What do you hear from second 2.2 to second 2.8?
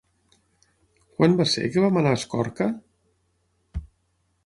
Escorca?